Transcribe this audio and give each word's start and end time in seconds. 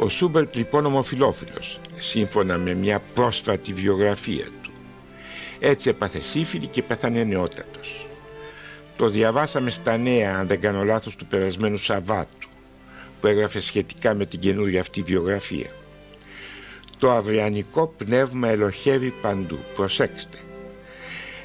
Ο 0.00 0.08
Σούμπερτ 0.08 0.56
λοιπόν 0.56 0.86
ομοφιλόφιλος, 0.86 1.80
σύμφωνα 1.96 2.58
με 2.58 2.74
μια 2.74 3.02
πρόσφατη 3.14 3.72
βιογραφία 3.72 4.44
του. 4.62 4.70
Έτσι 5.58 5.88
έπαθε 5.88 6.20
σύφυλλη 6.20 6.66
και 6.66 6.82
πέθανε 6.82 7.24
νεότατος. 7.24 8.06
Το 8.96 9.08
διαβάσαμε 9.08 9.70
στα 9.70 9.96
νέα, 9.96 10.38
αν 10.38 10.46
δεν 10.46 10.60
κάνω 10.60 10.84
λάθος, 10.84 11.16
του 11.16 11.26
περασμένου 11.26 11.78
Σαββάτου, 11.78 12.48
που 13.20 13.26
έγραφε 13.26 13.60
σχετικά 13.60 14.14
με 14.14 14.26
την 14.26 14.40
καινούργια 14.40 14.80
αυτή 14.80 15.02
βιογραφία. 15.02 15.70
Το 16.98 17.12
αυριανικό 17.12 17.94
πνεύμα 17.96 18.48
ελοχεύει 18.48 19.10
παντού. 19.10 19.58
Προσέξτε. 19.74 20.38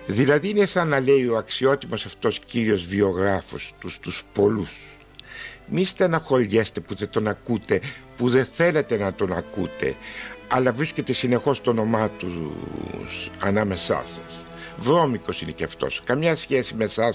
Δηλαδή 0.05 0.49
είναι 0.49 0.65
σαν 0.65 0.87
να 0.87 0.99
λέει 0.99 1.27
ο 1.27 1.37
αξιότιμος 1.37 2.05
αυτός 2.05 2.39
κύριος 2.39 2.85
βιογράφος 2.85 3.73
τους 3.79 3.99
τους 3.99 4.23
πολλούς. 4.33 4.97
Μη 5.69 5.85
στεναχωριέστε 5.85 6.79
που 6.79 6.95
δεν 6.95 7.09
τον 7.09 7.27
ακούτε, 7.27 7.81
που 8.17 8.29
δεν 8.29 8.45
θέλετε 8.45 8.97
να 8.97 9.13
τον 9.13 9.33
ακούτε, 9.33 9.95
αλλά 10.47 10.71
βρίσκεται 10.73 11.13
συνεχώς 11.13 11.61
το 11.61 11.69
όνομά 11.69 12.09
τους 12.09 13.29
ανάμεσά 13.39 14.03
σας. 14.05 14.45
Βρώμικος 14.79 15.41
είναι 15.41 15.51
και 15.51 15.63
αυτός, 15.63 16.01
καμιά 16.05 16.35
σχέση 16.35 16.75
με 16.75 16.83
εσά 16.83 17.13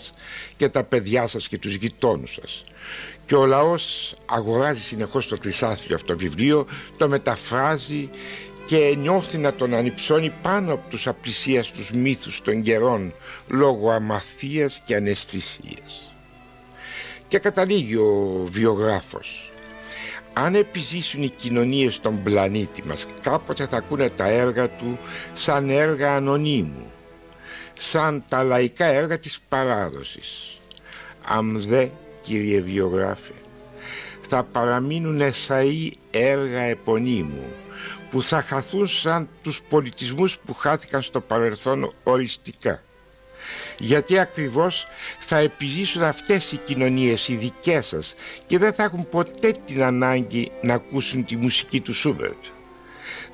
και 0.57 0.69
τα 0.69 0.85
παιδιά 0.85 1.27
σας 1.27 1.49
και 1.49 1.59
τους 1.59 1.75
γειτόνους 1.75 2.33
σας. 2.33 2.63
Και 3.27 3.35
ο 3.35 3.47
λαός 3.47 4.15
αγοράζει 4.27 4.81
συνεχώς 4.81 5.29
το 5.29 5.39
τρισάθλιο 5.39 5.95
αυτό 5.95 6.17
βιβλίο, 6.17 6.67
το 6.97 7.09
μεταφράζει 7.09 8.11
και 8.67 8.95
νιώθει 8.99 9.39
να 9.39 9.55
τον 9.55 9.75
ανυψώνει 9.75 10.33
πάνω 10.43 10.73
από 10.73 10.89
τους 10.91 11.07
απλησίαστους 11.07 11.91
μύθους 11.91 12.43
των 12.43 12.63
καιρών 12.63 13.15
λόγω 13.47 13.91
αμαθίας 13.91 14.81
και 14.87 14.95
αναισθησίας. 14.95 16.08
Και 17.29 17.39
καταλήγει 17.39 17.97
ο 17.97 18.45
βιογράφος 18.51 19.53
αν 20.33 20.55
επιζήσουν 20.55 21.23
οι 21.23 21.29
κοινωνίες 21.29 21.95
στον 21.95 22.23
πλανήτη 22.23 22.87
μας 22.87 23.07
κάποτε 23.23 23.67
θα 23.67 23.77
ακούνε 23.77 24.11
τα 24.11 24.27
έργα 24.27 24.71
του 24.71 24.99
σαν 25.33 25.71
έργα 25.71 26.15
ανωνύμου 26.15 26.93
σαν 27.79 28.23
τα 28.29 28.43
λαϊκά 28.43 28.85
έργα 28.85 29.19
της 29.19 29.41
παράδοσης 29.49 30.59
αν 31.25 31.61
δε 31.61 31.87
κύριε 32.23 32.61
βιογράφε 32.61 33.33
θα 34.29 34.45
παραμείνουν 34.45 35.21
εσαΐ 35.21 35.91
έργα 36.11 36.61
επωνύμου 36.61 37.45
που 38.11 38.23
θα 38.23 38.43
χαθούν 38.43 38.89
σαν 38.89 39.29
τους 39.43 39.63
πολιτισμούς 39.69 40.39
που 40.39 40.55
χάθηκαν 40.55 41.03
στο 41.03 41.21
παρελθόν 41.21 41.93
οριστικά. 42.03 42.83
Γιατί 43.79 44.19
ακριβώς 44.19 44.87
θα 45.21 45.37
επιζήσουν 45.37 46.03
αυτές 46.03 46.53
οι 46.53 46.57
κοινωνίες 46.57 47.29
οι 47.29 47.35
δικές 47.35 47.87
σας 47.87 48.15
και 48.47 48.59
δεν 48.59 48.73
θα 48.73 48.83
έχουν 48.83 49.09
ποτέ 49.09 49.55
την 49.67 49.83
ανάγκη 49.83 50.51
να 50.63 50.75
ακούσουν 50.75 51.25
τη 51.25 51.37
μουσική 51.37 51.81
του 51.81 51.95
Σούμπερτ. 51.95 52.45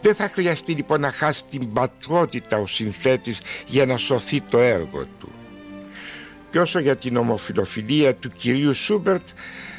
Δεν 0.00 0.14
θα 0.14 0.28
χρειαστεί 0.28 0.72
λοιπόν 0.72 1.00
να 1.00 1.12
χάσει 1.12 1.44
την 1.44 1.72
πατρότητα 1.72 2.58
ο 2.58 2.66
συνθέτης 2.66 3.40
για 3.66 3.86
να 3.86 3.96
σωθεί 3.96 4.40
το 4.40 4.58
έργο 4.58 5.06
του. 5.18 5.32
Και 6.50 6.60
όσο 6.60 6.78
για 6.78 6.96
την 6.96 7.16
ομοφιλοφιλία 7.16 8.14
του 8.14 8.28
κυρίου 8.28 8.74
Σούμπερτ 8.74 9.28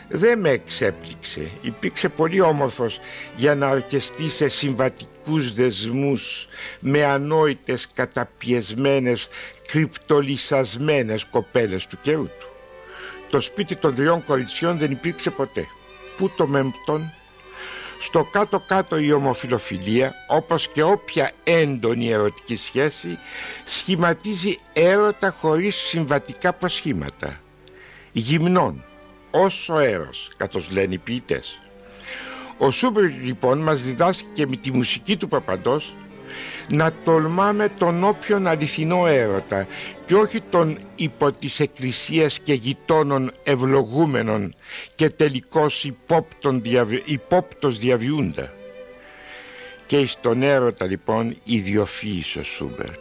δεν 0.08 0.40
με 0.40 0.50
εξέπληξε. 0.50 1.52
Υπήρξε 1.62 2.10
πολύ 2.10 2.42
όμορφος 2.42 3.00
για 3.36 3.56
να 3.56 3.68
αρκεστεί 3.68 4.30
σε 4.30 4.48
συμβατικούς 4.48 5.54
δεσμούς 5.54 6.48
με 6.80 7.06
ανόητες 7.06 7.88
καταπιεσμένες 7.94 9.28
κρυπτολισασμένες 9.68 11.26
κοπέλες 11.26 11.88
του 11.88 11.98
καιρού 12.02 12.24
του. 12.24 12.48
Το 13.30 13.40
σπίτι 13.40 13.76
των 13.76 13.96
τριών 13.96 14.24
κοριτσιών 14.24 14.78
δεν 14.78 14.92
υπήρξε 14.92 15.30
ποτέ. 15.30 15.66
Πού 16.18 16.32
το 16.38 16.48
μεμπτόν. 16.48 17.12
Στο 18.00 18.24
κάτω-κάτω 18.32 18.98
η 18.98 19.12
ομοφιλοφιλία, 19.12 20.14
όπως 20.28 20.68
και 20.68 20.84
όποια 20.84 21.32
έντονη 21.44 22.10
ερωτική 22.10 22.56
σχέση, 22.56 23.18
σχηματίζει 23.64 24.58
έρωτα 24.74 25.30
χωρίς 25.32 25.76
συμβατικά 25.76 26.54
προσχήματα. 26.54 27.40
Γυμνών, 28.12 28.84
όσο 29.32 29.80
έρος, 29.80 30.32
καθώς 30.38 30.70
λένε 30.70 30.94
οι 30.94 30.98
ποιητές. 30.98 31.60
Ο 32.58 32.72
Σούμπερ 32.72 33.04
λοιπόν 33.04 33.58
μας 33.58 33.82
διδάσκει 33.82 34.28
και 34.34 34.48
με 34.48 34.56
τη 34.56 34.72
μουσική 34.72 35.18
του 35.18 35.28
Παπαντός 35.28 35.96
να 36.68 36.94
τολμάμε 37.04 37.70
τον 37.70 38.04
όποιον 38.04 38.48
αληθινό 38.48 39.08
έρωτα 39.08 39.68
και 40.06 40.16
όχι 40.16 40.42
τον 40.42 40.78
υπό 40.96 41.32
της 41.32 41.60
εκκλησίας 41.60 42.40
και 42.40 42.54
γειτόνων 42.54 43.32
ευλογούμενων 43.44 44.56
και 44.96 45.10
τελικώς 45.10 45.84
υπόπτων 45.84 46.62
διαβι... 46.62 47.02
υπόπτος 47.06 47.80
διαβιούντα. 47.80 48.54
Και 49.86 50.06
στον 50.08 50.42
έρωτα 50.42 50.86
λοιπόν 50.86 51.38
ιδιοφύης 51.44 52.36
ο 52.36 52.44
Σούμπερτ. 52.44 53.00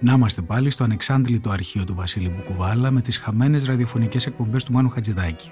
Να 0.00 0.12
είμαστε 0.12 0.42
πάλι 0.42 0.70
στο 0.70 0.84
ανεξάντλητο 0.84 1.50
αρχείο 1.50 1.84
του 1.84 1.94
Βασίλη 1.94 2.30
Μπουκουβάλα 2.30 2.90
με 2.90 3.00
τις 3.00 3.18
χαμένες 3.18 3.66
ραδιοφωνικές 3.66 4.26
εκπομπές 4.26 4.64
του 4.64 4.72
Μάνου 4.72 4.88
Χατζιδάκι. 4.88 5.50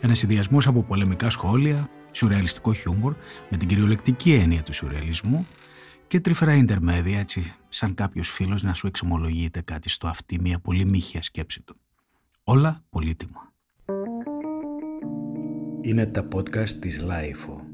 Ένας 0.00 0.18
συνδυασμός 0.18 0.58
από 0.64 0.82
πολεμικά 0.82 1.30
σχόλια, 1.30 1.88
σουρεαλιστικό 2.10 2.72
χιούμορ 2.72 3.14
με 3.50 3.56
την 3.56 3.68
κυριολεκτική 3.68 4.32
έννοια 4.32 4.62
του 4.62 4.74
σουρεαλισμού 4.74 5.46
και 6.06 6.20
τρυφερά 6.20 6.54
ιντερμέδια 6.54 7.18
έτσι 7.18 7.54
σαν 7.68 7.94
κάποιος 7.94 8.30
φίλος 8.30 8.62
να 8.62 8.74
σου 8.74 8.86
εξομολογείται 8.86 9.60
κάτι 9.60 9.88
στο 9.88 10.06
αυτί 10.06 10.40
μια 10.40 10.58
πολύ 10.58 10.84
μύχια 10.84 11.22
σκέψη 11.22 11.62
του. 11.62 11.76
Όλα 12.44 12.84
πολύτιμα. 12.90 13.52
Είναι 15.80 16.06
τα 16.06 16.28
podcast 16.34 16.70
της 16.70 17.00
LiFO. 17.00 17.67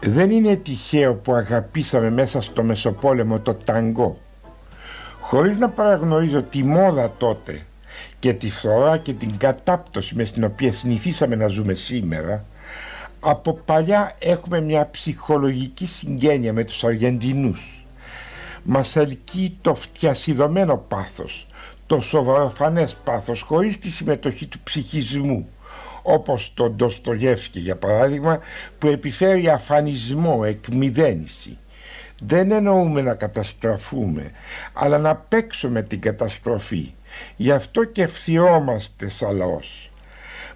Δεν 0.00 0.30
είναι 0.30 0.56
τυχαίο 0.56 1.14
που 1.14 1.34
αγαπήσαμε 1.34 2.10
μέσα 2.10 2.40
στο 2.40 2.62
Μεσοπόλεμο 2.62 3.38
το 3.38 3.54
ταγκό. 3.54 4.18
Χωρίς 5.20 5.58
να 5.58 5.68
παραγνωρίζω 5.68 6.42
τη 6.42 6.64
μόδα 6.64 7.12
τότε 7.18 7.62
και 8.18 8.32
τη 8.32 8.50
φθορά 8.50 8.98
και 8.98 9.12
την 9.12 9.36
κατάπτωση 9.36 10.14
με 10.14 10.24
στην 10.24 10.44
οποία 10.44 10.72
συνηθίσαμε 10.72 11.36
να 11.36 11.46
ζούμε 11.46 11.74
σήμερα 11.74 12.44
από 13.20 13.52
παλιά 13.52 14.14
έχουμε 14.18 14.60
μια 14.60 14.88
ψυχολογική 14.90 15.86
συγγένεια 15.86 16.52
με 16.52 16.64
τους 16.64 16.84
Αργεντινούς 16.84 17.75
μας 18.66 18.96
ελκύει 18.96 19.58
το 19.60 19.74
φτιασιδωμένο 19.74 20.76
πάθος 20.76 21.46
το 21.86 22.00
σοβαροφανές 22.00 22.96
πάθος 23.04 23.40
χωρίς 23.40 23.78
τη 23.78 23.90
συμμετοχή 23.90 24.46
του 24.46 24.60
ψυχισμού 24.64 25.48
όπως 26.02 26.54
τον 26.54 26.74
Ντοστογεύσκη 26.76 27.60
για 27.60 27.76
παράδειγμα 27.76 28.40
που 28.78 28.86
επιφέρει 28.86 29.48
αφανισμό, 29.48 30.42
εκμυδένιση. 30.44 31.58
Δεν 32.22 32.50
εννοούμε 32.50 33.00
να 33.00 33.14
καταστραφούμε, 33.14 34.30
αλλά 34.72 34.98
να 34.98 35.16
παίξουμε 35.16 35.82
την 35.82 36.00
καταστροφή. 36.00 36.94
Γι' 37.36 37.52
αυτό 37.52 37.84
και 37.84 38.02
ευθυρώμαστε 38.02 39.08
σαν 39.08 39.36
λαός. 39.36 39.90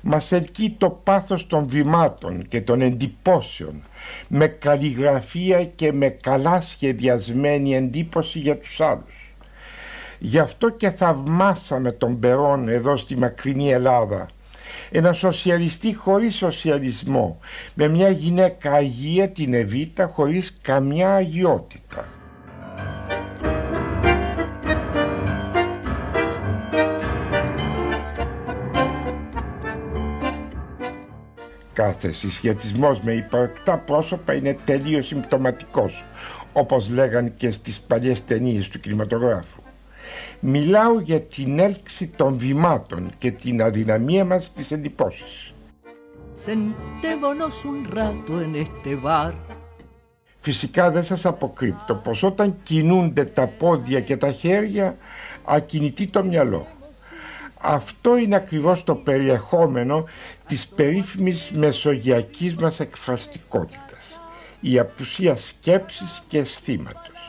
Μας 0.00 0.32
ελκύει 0.32 0.74
το 0.78 0.90
πάθος 0.90 1.46
των 1.46 1.68
βημάτων 1.68 2.48
και 2.48 2.60
των 2.60 2.80
εντυπώσεων, 2.80 3.82
με 4.28 4.46
καλλιγραφία 4.46 5.64
και 5.64 5.92
με 5.92 6.08
καλά 6.08 6.60
σχεδιασμένη 6.60 7.74
εντύπωση 7.76 8.38
για 8.38 8.58
τους 8.58 8.80
άλλους. 8.80 9.34
Γι' 10.18 10.38
αυτό 10.38 10.70
και 10.70 10.90
θαυμάσαμε 10.90 11.92
τον 11.92 12.18
Περόν 12.18 12.68
εδώ 12.68 12.96
στη 12.96 13.16
μακρινή 13.16 13.70
Ελλάδα, 13.72 14.28
ένα 14.90 15.12
σοσιαλιστή 15.12 15.94
χωρίς 15.94 16.36
σοσιαλισμό 16.36 17.38
με 17.74 17.88
μια 17.88 18.10
γυναίκα 18.10 18.72
αγία 18.72 19.28
την 19.28 19.54
Εβίτα 19.54 20.06
χωρίς 20.06 20.58
καμιά 20.62 21.14
αγιότητα. 21.14 22.19
Κάθε 31.80 32.12
συσχετισμός 32.12 33.00
με 33.00 33.12
υπαρκτά 33.12 33.78
πρόσωπα 33.78 34.34
είναι 34.34 34.58
τελείως 34.64 35.06
συμπτωματικός 35.06 36.04
όπως 36.52 36.88
λέγαν 36.90 37.36
και 37.36 37.50
στις 37.50 37.80
παλιές 37.80 38.24
ταινίες 38.24 38.68
του 38.68 38.80
κινηματογράφου. 38.80 39.62
Μιλάω 40.40 41.00
για 41.00 41.20
την 41.20 41.58
έλξη 41.58 42.06
των 42.06 42.38
βημάτων 42.38 43.10
και 43.18 43.30
την 43.30 43.62
αδυναμία 43.62 44.24
μας 44.24 44.44
στις 44.44 44.70
εντυπώσεις. 44.70 45.54
Φυσικά 50.40 50.90
δεν 50.90 51.02
σας 51.02 51.26
αποκρύπτω 51.26 51.94
πως 51.94 52.22
όταν 52.22 52.56
κινούνται 52.62 53.24
τα 53.24 53.46
πόδια 53.46 54.00
και 54.00 54.16
τα 54.16 54.32
χέρια 54.32 54.96
ακινητεί 55.44 56.06
το 56.06 56.24
μυαλό. 56.24 56.66
Αυτό 57.60 58.16
είναι 58.16 58.36
ακριβώς 58.36 58.84
το 58.84 58.94
περιεχόμενο 58.94 60.04
της 60.46 60.66
περίφημης 60.66 61.50
μεσογειακής 61.50 62.54
μας 62.54 62.80
εκφραστικότητας. 62.80 64.20
Η 64.60 64.78
απουσία 64.78 65.36
σκέψης 65.36 66.22
και 66.28 66.38
αισθήματος. 66.38 67.20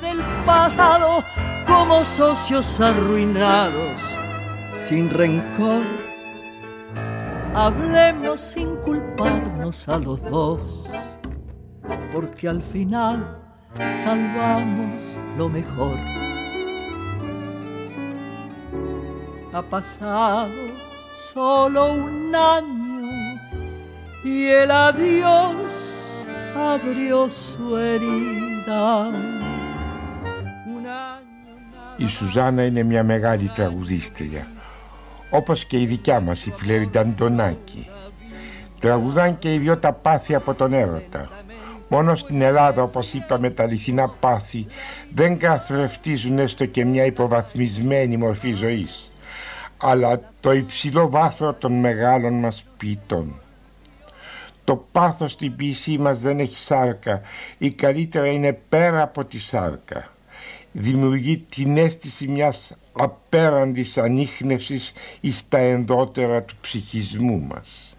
del 0.00 0.22
pasado 0.46 1.24
como 1.66 2.04
socios 2.04 2.80
arruinados, 2.80 4.00
sin 4.86 5.10
rencor. 5.10 5.84
Hablemos 7.54 8.40
sin 8.40 8.76
culparnos 8.76 9.88
a 9.88 9.98
los 9.98 10.22
dos, 10.22 10.60
porque 12.12 12.48
al 12.48 12.62
final 12.62 13.16
salvamos 14.04 14.94
lo 15.36 15.48
mejor. 15.48 15.96
Ha 19.54 19.60
pasado 19.60 20.62
solo 21.32 21.92
un 21.92 22.34
año 22.34 23.38
y 24.24 24.46
el 24.46 24.70
adiós 24.70 25.54
abrió 26.56 27.28
su 27.28 27.76
herida. 27.76 29.10
Η 31.96 32.06
Σουζάνα 32.06 32.64
είναι 32.64 32.82
μια 32.82 33.04
μεγάλη 33.04 33.48
τραγουδίστρια 33.48 34.46
όπως 35.30 35.64
και 35.64 35.80
η 35.80 35.86
δικιά 35.86 36.20
μας 36.20 36.46
η 36.46 36.52
Φλέριντα 36.56 37.00
Αντωνάκη 37.00 37.88
τραγουδάν 38.80 39.38
και 39.38 39.54
οι 39.54 39.58
δυο 39.58 39.78
τα 39.78 39.92
πάθη 39.92 40.34
από 40.34 40.54
τον 40.54 40.72
έρωτα. 40.72 41.28
Μόνο 41.88 42.14
στην 42.14 42.42
Ελλάδα 42.42 42.82
όπως 42.82 43.12
είπαμε 43.12 43.50
τα 43.50 43.62
αληθινά 43.62 44.08
πάθη 44.08 44.66
δεν 45.12 45.38
καθρεφτίζουν 45.38 46.38
έστω 46.38 46.66
και 46.66 46.84
μια 46.84 47.04
υποβαθμισμένη 47.04 48.16
μορφή 48.16 48.52
ζωής 48.52 49.11
αλλά 49.84 50.20
το 50.40 50.52
υψηλό 50.52 51.10
βάθρο 51.10 51.54
των 51.54 51.72
μεγάλων 51.72 52.38
μας 52.38 52.64
ποιητών. 52.76 53.34
Το 54.64 54.76
πάθος 54.92 55.32
στην 55.32 55.56
ποιησή 55.56 55.98
μας 55.98 56.18
δεν 56.20 56.38
έχει 56.40 56.56
σάρκα 56.56 57.20
ή 57.58 57.70
καλύτερα 57.70 58.26
είναι 58.26 58.52
πέρα 58.68 59.02
από 59.02 59.24
τη 59.24 59.38
σάρκα. 59.38 60.06
Δημιουργεί 60.72 61.38
την 61.38 61.76
αίσθηση 61.76 62.28
μιας 62.28 62.72
απέραντης 62.92 63.98
ανείχνευσης 63.98 64.92
εις 65.20 65.48
τα 65.48 65.58
ενδότερα 65.58 66.42
του 66.42 66.54
ψυχισμού 66.60 67.38
μας. 67.40 67.96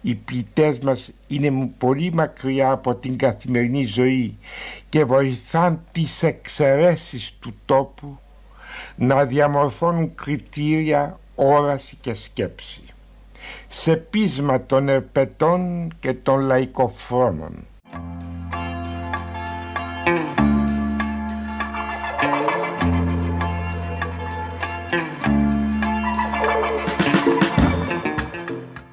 Οι 0.00 0.14
ποιητές 0.14 0.78
μας 0.78 1.10
είναι 1.26 1.70
πολύ 1.78 2.12
μακριά 2.12 2.70
από 2.70 2.94
την 2.94 3.16
καθημερινή 3.18 3.84
ζωή 3.84 4.36
και 4.88 5.04
βοηθάν 5.04 5.80
τις 5.92 6.22
εξαιρέσεις 6.22 7.34
του 7.40 7.54
τόπου 7.64 8.18
να 8.98 9.24
διαμορφώνουν 9.24 10.14
κριτήρια, 10.14 11.18
όραση 11.34 11.96
και 12.00 12.14
σκέψη 12.14 12.82
σε 13.68 13.96
πείσμα 13.96 14.62
των 14.62 14.88
ερπετών 14.88 15.92
και 16.00 16.12
των 16.12 16.40
λαϊκοφρόνων. 16.40 17.52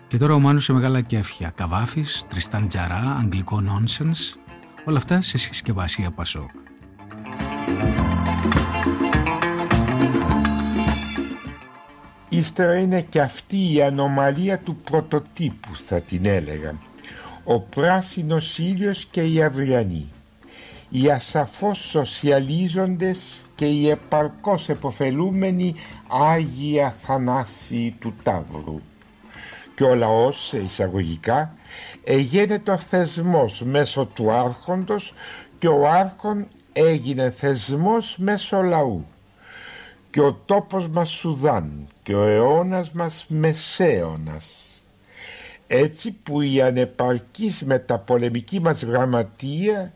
Και 0.07 0.17
τώρα 0.17 0.33
ο 0.33 0.39
Μάνος 0.39 0.63
σε 0.63 0.73
μεγάλα 0.73 1.01
κέφια. 1.01 1.51
Καβάφης, 1.55 2.23
Τριστάν 2.27 2.67
Τζαρά, 2.67 3.17
Αγγλικό 3.21 3.61
Νόνσενς, 3.61 4.35
όλα 4.85 4.97
αυτά 4.97 5.21
σε 5.21 5.37
συσκευασία 5.37 6.11
Πασόκ. 6.11 6.49
Ύστερα 12.37 12.77
είναι 12.79 13.01
και 13.01 13.21
αυτή 13.21 13.73
η 13.73 13.81
ανομαλία 13.81 14.59
του 14.59 14.75
πρωτοτύπου 14.75 15.69
θα 15.87 16.01
την 16.01 16.25
έλεγα. 16.25 16.79
Ο 17.43 17.59
πράσινος 17.59 18.57
ήλιος 18.57 19.07
και 19.11 19.21
οι 19.21 19.43
αυριανοί. 19.43 20.11
Οι 20.89 21.09
ασαφώς 21.09 21.77
σοσιαλίζοντες 21.89 23.47
και 23.55 23.65
οι 23.65 23.89
επαρκώς 23.89 24.69
εποφελούμενοι 24.69 25.75
Άγια 26.07 26.95
Θανάσιοι 27.01 27.95
του 27.99 28.13
Ταύρου. 28.23 28.81
Και 29.75 29.83
ο 29.83 29.95
λαός 29.95 30.53
εισαγωγικά 30.53 31.55
εγένετο 32.03 32.71
ο 32.71 32.77
θεσμός 32.77 33.61
μέσω 33.65 34.05
του 34.05 34.31
άρχοντος 34.31 35.13
και 35.59 35.67
ο 35.67 35.87
άρχον 35.87 36.47
έγινε 36.73 37.31
θεσμός 37.31 38.15
μέσω 38.19 38.61
λαού 38.61 39.05
και 40.15 40.21
ο 40.21 40.33
τόπος 40.45 40.87
μας 40.87 41.09
Σουδάν 41.09 41.87
και 42.03 42.15
ο 42.15 42.23
αιώνας 42.23 42.91
μας 42.91 43.25
Μεσαίωνας. 43.27 44.45
Έτσι 45.67 46.11
που 46.23 46.41
η 46.41 46.61
ανεπαρκής 46.61 47.61
μεταπολεμική 47.65 48.59
μας 48.59 48.83
γραμματεία 48.83 49.93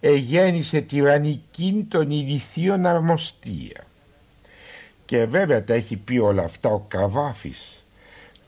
εγέννησε 0.00 0.80
τυραννική 0.80 1.86
των 1.88 2.10
ηλικίων 2.10 2.86
αρμοστία. 2.86 3.84
Και 5.04 5.24
βέβαια 5.24 5.64
τα 5.64 5.74
έχει 5.74 5.96
πει 5.96 6.18
όλα 6.18 6.42
αυτά 6.42 6.68
ο 6.68 6.80
Καβάφης 6.88 7.84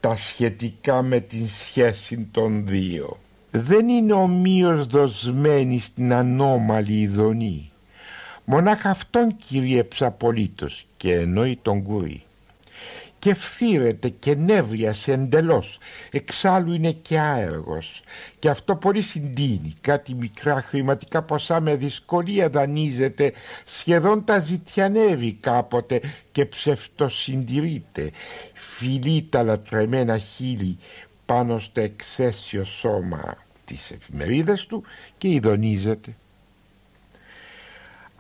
τα 0.01 0.17
σχετικά 0.17 1.03
με 1.03 1.21
την 1.21 1.49
σχέση 1.49 2.29
των 2.33 2.67
δύο. 2.67 3.19
Δεν 3.51 3.89
είναι 3.89 4.13
ομοίως 4.13 4.87
δοσμένη 4.87 5.79
στην 5.81 6.13
ανώμαλη 6.13 7.01
ειδονή 7.01 7.71
μονάχα 8.51 8.91
αυτόν 8.91 9.37
κυρίεψε 9.37 10.05
απολύτως 10.05 10.87
και 10.97 11.15
εννοεί 11.15 11.59
τον 11.63 11.83
κουρί. 11.83 12.23
Και 13.19 13.35
φθύρεται 13.35 14.09
και 14.09 14.35
νεύριασε 14.35 15.13
εντελώς. 15.13 15.79
Εξάλλου 16.11 16.73
είναι 16.73 16.93
και 16.93 17.19
άεργος. 17.19 18.03
Και 18.39 18.49
αυτό 18.49 18.77
πολύ 18.77 19.03
συντείνει. 19.03 19.75
Κάτι 19.81 20.15
μικρά 20.15 20.63
χρηματικά 20.63 21.23
ποσά 21.23 21.61
με 21.61 21.77
δυσκολία 21.77 22.49
δανείζεται. 22.49 23.33
Σχεδόν 23.65 24.25
τα 24.25 24.39
ζητιανεύει 24.39 25.33
κάποτε 25.33 26.01
και 26.33 26.45
ψευτοσυντηρείται. 26.47 28.11
Φιλεί 28.53 29.27
τα 29.31 29.43
λατρεμένα 29.43 30.19
χείλη 30.19 30.79
πάνω 31.27 31.59
στο 31.59 31.81
εξαίσιο 31.81 32.65
σώμα 32.65 33.37
της 33.65 33.91
εφημερίδας 33.91 34.67
του 34.67 34.85
και 35.19 35.29
ειδονίζεται 35.29 36.17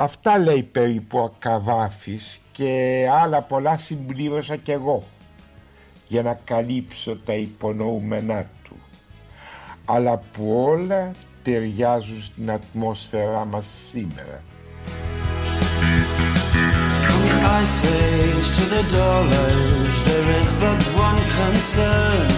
Αυτά 0.00 0.38
λέει 0.38 0.62
περίπου 0.62 1.18
ο 1.18 1.34
Καβάφης 1.38 2.40
και 2.52 3.06
άλλα 3.22 3.42
πολλά 3.42 3.76
συμπλήρωσα 3.76 4.56
κι 4.56 4.70
εγώ 4.70 5.02
για 6.06 6.23
να 6.23 6.38
καλύψω 6.44 7.16
τα 7.16 7.34
υπονοούμενά 7.34 8.50
του 8.62 8.76
αλλά 9.84 10.16
που 10.32 10.64
όλα 10.68 11.11
ταιριάζουν 11.42 12.23
στην 12.23 12.50
ατμόσφαιρά 12.50 13.44
μας 13.44 13.66
σήμερα. 13.90 14.42
From 17.06 17.23
the 17.30 17.38
ice 17.61 17.80
age 18.00 18.49
to 18.56 18.64
the 18.75 18.82
dull 18.94 19.28
age 19.46 19.99
there 20.08 20.28
is 20.40 20.50
but 20.62 20.80
one 21.08 21.20
concern 21.40 22.28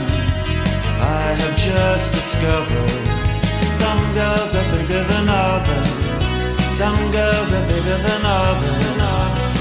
I 1.22 1.26
have 1.40 1.56
just 1.70 2.06
discovered 2.18 3.20
some 3.80 4.02
girls 4.18 4.52
are 4.60 4.68
bigger 4.72 5.02
than 5.04 5.19
others 5.19 5.19
Some 6.80 7.12
girls 7.12 7.52
are 7.52 7.66
bigger 7.68 7.98
than 7.98 8.24
others. 8.24 9.52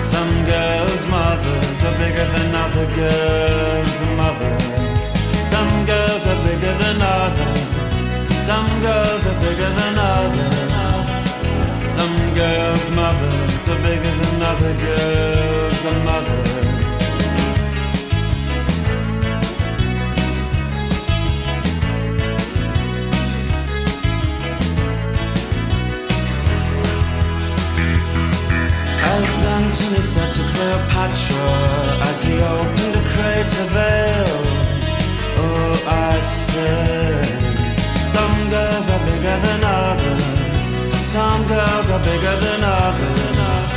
Some 0.00 0.32
girls' 0.46 1.06
mothers 1.10 1.84
are 1.84 1.98
bigger 1.98 2.24
than 2.24 2.54
other 2.54 2.86
girls' 2.96 4.00
mothers. 4.16 4.64
Some 5.52 5.84
girls 5.84 6.26
are 6.26 6.40
bigger 6.46 6.74
than 6.82 7.02
others. 7.02 7.60
Some 8.48 8.80
girls 8.80 9.26
are 9.26 9.40
bigger 9.44 9.70
than 9.78 9.94
others. 9.98 11.10
Some 11.96 12.16
girls' 12.32 12.90
mothers 12.96 13.68
are 13.68 13.82
bigger 13.82 14.14
than 14.22 14.42
other 14.42 14.74
girls' 14.86 15.84
mothers. 16.08 16.73
Antony 29.74 30.02
said 30.02 30.32
to 30.32 30.40
Cleopatra 30.54 31.50
as 32.06 32.22
he 32.22 32.34
opened 32.34 32.94
the 32.94 33.02
crater 33.10 33.66
veil, 33.74 34.38
Oh, 35.42 35.74
I 35.88 36.20
said, 36.20 37.26
some 38.14 38.36
girls 38.54 38.86
are 38.94 39.02
bigger 39.10 39.36
than 39.46 39.64
others, 39.64 40.22
some 41.02 41.42
girls 41.48 41.90
are 41.90 42.04
bigger 42.06 42.36
than 42.44 42.62
others, 42.62 43.74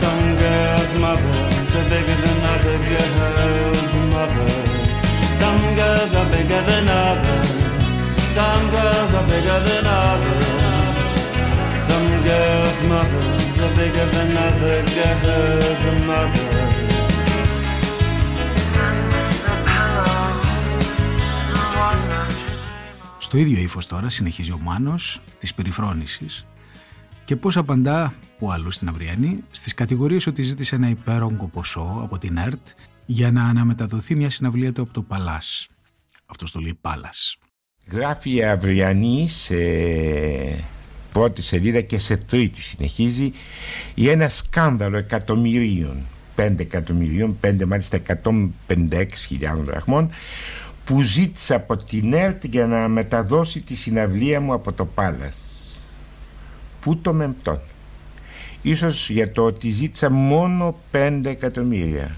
some 0.00 0.24
girls' 0.40 0.94
mothers 1.04 1.76
are 1.76 1.88
bigger 1.92 2.16
than 2.24 2.38
other 2.54 2.78
girls' 2.92 3.94
mothers, 4.16 4.88
some 5.42 5.62
girls 5.76 6.14
are 6.14 6.28
bigger 6.30 6.62
than 6.62 6.88
others. 6.88 7.62
Some 8.32 8.70
girls 8.70 9.12
are 9.12 9.26
bigger 9.28 9.60
than 9.60 9.84
others. 9.86 10.41
Some 11.92 12.12
girls' 12.28 12.82
mothers 12.92 13.56
are 13.66 13.74
bigger 13.80 14.06
than 14.14 14.30
other 14.48 14.78
girls' 14.96 15.84
mothers. 16.08 16.92
Στο 23.18 23.36
ίδιο 23.38 23.60
ύφος 23.60 23.86
τώρα 23.86 24.08
συνεχίζει 24.08 24.52
ο 24.52 24.58
Μάνος 24.58 25.20
της 25.38 25.54
περιφρόνησης 25.54 26.46
και 27.24 27.36
πώς 27.36 27.56
απαντά 27.56 28.12
που 28.38 28.52
αλλού 28.52 28.70
στην 28.70 28.88
Αυριανή 28.88 29.44
στις 29.50 29.74
κατηγορίες 29.74 30.26
ότι 30.26 30.42
ζήτησε 30.42 30.74
ένα 30.74 30.88
υπέρογκο 30.88 31.48
ποσό 31.48 32.00
από 32.02 32.18
την 32.18 32.36
ΕΡΤ 32.36 32.68
για 33.06 33.32
να 33.32 33.44
αναμεταδοθεί 33.44 34.14
μια 34.14 34.30
συναυλία 34.30 34.72
του 34.72 34.82
από 34.82 34.92
το 34.92 35.02
Παλάς. 35.02 35.68
Αυτό 36.26 36.52
το 36.52 36.60
λέει 36.60 36.78
Πάλας. 36.80 37.36
Γράφει 37.86 38.34
η 38.34 38.44
Αυριανή 38.44 39.28
σε 39.28 39.54
πρώτη 41.12 41.42
σελίδα 41.42 41.80
και 41.80 41.98
σε 41.98 42.16
τρίτη 42.16 42.60
συνεχίζει. 42.60 43.32
Για 43.94 44.12
ένα 44.12 44.28
σκάνδαλο 44.28 44.96
εκατομμυρίων 44.96 46.02
5 46.36 46.54
εκατομμυρίων, 46.58 47.38
5 47.40 47.64
μάλιστα 47.66 47.98
156.000 48.06 48.84
δραχμών 49.64 50.10
που 50.84 51.02
ζήτησα 51.02 51.54
από 51.54 51.76
την 51.76 52.12
ΕΡΤ 52.12 52.44
για 52.44 52.66
να 52.66 52.88
μεταδώσει 52.88 53.60
τη 53.60 53.74
συναυλία 53.74 54.40
μου 54.40 54.52
από 54.52 54.72
το 54.72 54.84
Πάλας. 54.84 55.36
Πού 56.80 56.96
το 56.96 57.12
μεμπτών 57.12 57.60
Ίσως 58.62 59.10
για 59.10 59.32
το 59.32 59.44
ότι 59.44 59.70
ζήτησα 59.70 60.10
μόνο 60.10 60.76
5 60.92 61.20
εκατομμύρια. 61.24 62.16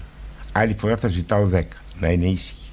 Άλλη 0.51 0.75
φορά 0.79 0.97
θα 0.97 1.07
ζητάω 1.07 1.49
10 1.53 1.61
Να 1.99 2.07
είναι 2.09 2.25
ήσυχη. 2.25 2.69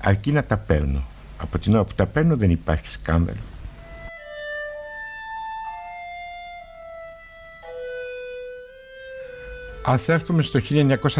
Αρκεί 0.00 0.32
να 0.32 0.44
τα 0.44 0.56
παίρνω. 0.56 1.04
Από 1.38 1.58
την 1.58 1.74
ώρα 1.74 1.84
που 1.84 1.94
τα 1.94 2.06
παίρνω 2.06 2.36
δεν 2.36 2.50
υπάρχει 2.50 2.88
σκάνδαλο 2.88 3.38
Ας 9.90 10.08
έρθουμε 10.08 10.42
στο 10.42 10.60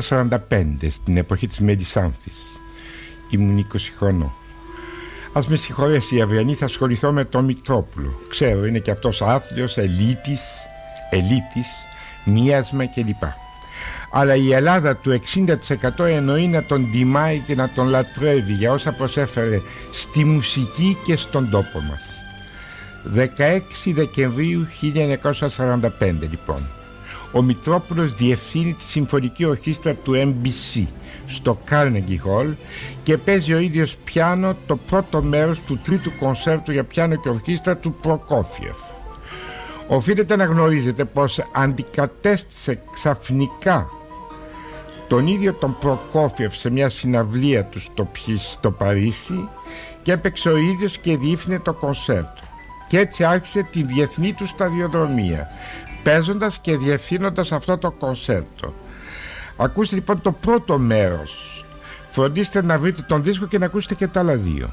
1945 0.08 0.88
Στην 0.88 1.16
εποχή 1.16 1.46
της 1.46 1.58
Μελισάνθης 1.58 2.60
ήμουν 3.30 3.66
20 3.72 3.76
χρονών. 3.98 4.32
Ας 5.32 5.46
με 5.46 5.56
συγχωρέσει 5.56 6.16
η 6.16 6.20
Αυριανή 6.20 6.54
θα 6.54 6.64
ασχοληθώ 6.64 7.12
με 7.12 7.25
τον 7.25 7.44
Μητρόπουλο. 7.44 8.20
Ξέρω 8.28 8.66
είναι 8.66 8.78
και 8.78 8.90
αυτός 8.90 9.22
άθλιος, 9.22 9.76
ελίτης, 9.76 10.40
ελίτης, 11.10 11.66
μίασμα 12.25 12.87
κλπ. 12.87 13.22
Αλλά 14.10 14.34
η 14.34 14.52
Ελλάδα 14.52 14.96
του 14.96 15.10
60% 15.10 16.04
εννοεί 16.04 16.46
να 16.46 16.62
τον 16.64 16.90
τιμάει 16.92 17.38
και 17.46 17.54
να 17.54 17.68
τον 17.68 17.88
λατρεύει 17.88 18.52
για 18.52 18.72
όσα 18.72 18.92
προσέφερε 18.92 19.60
στη 19.92 20.25
μουσική 20.25 20.96
και 21.04 21.16
στον 21.16 21.50
τόπο 21.50 21.80
μας. 21.80 22.02
16 23.14 23.92
Δεκεμβρίου 23.94 24.66
1945 25.98 26.28
λοιπόν. 26.30 26.77
Ο 27.32 27.42
Μητρόπουλος 27.42 28.14
διευθύνει 28.14 28.75
τη 28.75 28.82
συμφωνική 28.82 29.44
ορχήστρα 29.44 29.94
του 29.94 30.12
MBC 30.14 30.87
στο 31.26 31.58
Carnegie 31.70 32.18
Hall 32.26 32.54
και 33.02 33.18
παίζει 33.18 33.52
ο 33.52 33.58
ίδιος 33.58 33.97
πιάνο 34.04 34.56
το 34.66 34.76
πρώτο 34.76 35.23
μέρος 35.23 35.61
του 35.61 35.78
τρίτου 35.85 36.16
κονσέρτου 36.18 36.73
για 36.73 36.85
πιάνο 36.85 37.16
και 37.16 37.28
ορχήστρα 37.28 37.76
του 37.76 37.94
Προκόφιεφ. 38.02 38.76
Οφείλετε 39.88 40.37
να 40.37 40.44
γνωρίζετε 40.44 41.04
πως 41.04 41.40
αντικατέστησε 41.52 42.80
ξαφνικά 42.92 43.87
τον 45.08 45.26
ίδιο 45.26 45.52
τον 45.52 45.76
Προκόφιεφ 45.80 46.54
σε 46.56 46.70
μια 46.70 46.88
συναυλία 46.88 47.64
του 47.64 47.80
στο, 47.80 48.08
στο 48.52 48.70
Παρίσι 48.70 49.49
και 50.02 50.12
έπαιξε 50.12 50.49
ο 50.49 50.56
ίδιος 50.56 50.99
και 50.99 51.16
διεύθυνε 51.16 51.58
το 51.58 51.73
κονσέρτο. 51.73 52.48
Και 52.88 52.99
έτσι 52.99 53.25
άρχισε 53.25 53.62
τη 53.62 53.83
διεθνή 53.83 54.33
του 54.33 54.47
σταδιοδρομία 54.47 55.49
παίζοντας 56.02 56.59
και 56.59 56.76
διευθύνοντας 56.76 57.52
αυτό 57.52 57.78
το 57.78 57.90
κονσέρτο. 57.90 58.75
Ακούστε 59.57 59.95
λοιπόν 59.95 60.21
το 60.23 60.33
πρώτο 60.33 60.78
μέρος. 60.78 61.64
Φροντίστε 62.11 62.62
να 62.62 62.78
βρείτε 62.78 63.02
τον 63.02 63.23
δίσκο 63.23 63.47
και 63.47 63.59
να 63.59 63.66
ακούσετε 63.66 63.95
και 63.95 64.07
τα 64.07 64.21
άλλα 64.21 64.37
δύο. 64.37 64.73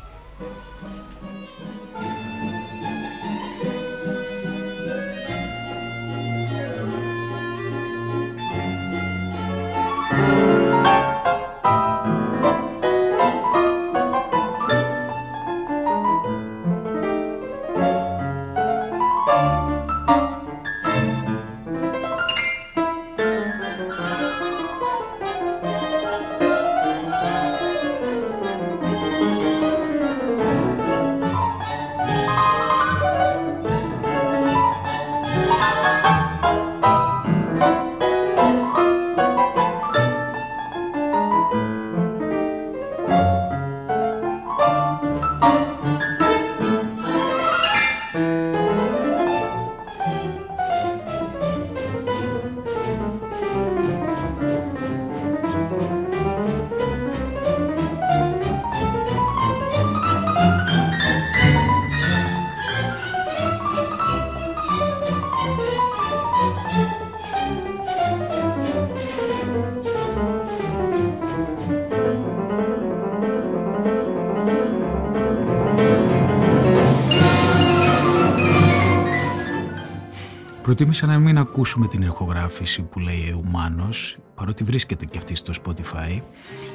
Προτίμησα 80.75 81.05
να 81.05 81.19
μην 81.19 81.37
ακούσουμε 81.37 81.87
την 81.87 82.01
ηχογράφηση 82.01 82.81
που 82.81 82.99
λέει 82.99 83.31
ο 83.31 83.41
Μάνος, 83.49 84.17
παρότι 84.35 84.63
βρίσκεται 84.63 85.05
και 85.05 85.17
αυτή 85.17 85.35
στο 85.35 85.53
Spotify, 85.63 86.21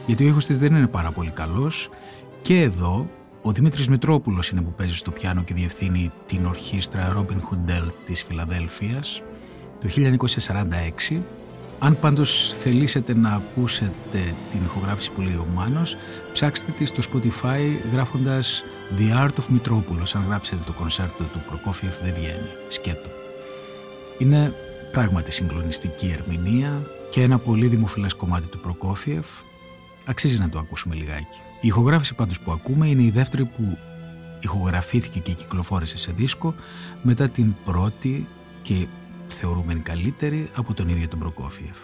γιατί 0.06 0.24
ο 0.24 0.26
ήχος 0.26 0.46
της 0.46 0.58
δεν 0.58 0.74
είναι 0.74 0.86
πάρα 0.86 1.10
πολύ 1.10 1.30
καλός 1.30 1.88
και 2.40 2.60
εδώ 2.60 3.10
ο 3.42 3.52
Δημήτρης 3.52 3.88
Μητρόπουλος 3.88 4.50
είναι 4.50 4.62
που 4.62 4.72
παίζει 4.72 4.96
στο 4.96 5.10
πιάνο 5.10 5.42
και 5.42 5.54
διευθύνει 5.54 6.10
την 6.26 6.46
ορχήστρα 6.46 7.16
Robin 7.16 7.36
Hood 7.36 7.70
Dell 7.70 7.92
της 8.06 8.22
Φιλαδέλφειας 8.22 9.22
το 9.80 9.88
1946. 9.88 11.22
Αν 11.78 11.98
πάντως 12.00 12.56
θελήσετε 12.58 13.14
να 13.14 13.30
ακούσετε 13.30 14.34
την 14.52 14.60
ηχογράφηση 14.64 15.10
που 15.10 15.20
λέει 15.20 15.34
ο 15.34 15.46
Μάνος, 15.54 15.96
ψάξτε 16.32 16.72
τη 16.72 16.84
στο 16.84 17.02
Spotify 17.12 17.90
γράφοντας 17.92 18.62
The 18.98 19.26
Art 19.26 19.40
of 19.40 19.46
Μητρόπουλος. 19.48 20.14
Αν 20.14 20.24
γράψετε 20.28 20.62
το 20.66 20.72
κονσέρτο 20.72 21.24
του 21.24 21.42
Προκόφιεφ 21.48 22.02
δεν 22.02 22.14
βγαίνει. 22.14 22.48
Σκέτο. 22.68 23.29
Είναι 24.20 24.54
πράγματι 24.92 25.32
συγκλονιστική 25.32 26.16
ερμηνεία 26.18 26.82
και 27.10 27.22
ένα 27.22 27.38
πολύ 27.38 27.66
δημοφιλές 27.66 28.14
κομμάτι 28.14 28.46
του 28.46 28.60
Προκόφιεφ. 28.60 29.26
Αξίζει 30.06 30.38
να 30.38 30.48
το 30.48 30.58
ακούσουμε 30.58 30.94
λιγάκι. 30.94 31.40
Η 31.60 31.66
ηχογράφηση 31.66 32.14
πάντως 32.14 32.40
που 32.40 32.52
ακούμε 32.52 32.86
είναι 32.86 33.02
η 33.02 33.10
δεύτερη 33.10 33.44
που 33.44 33.78
ηχογραφήθηκε 34.40 35.18
και 35.18 35.32
κυκλοφόρησε 35.32 35.98
σε 35.98 36.12
δίσκο 36.12 36.54
μετά 37.02 37.28
την 37.28 37.54
πρώτη 37.64 38.28
και 38.62 38.86
θεωρούμενη 39.26 39.80
καλύτερη 39.80 40.50
από 40.56 40.74
τον 40.74 40.88
ίδιο 40.88 41.08
τον 41.08 41.18
Προκόφιεφ. 41.18 41.76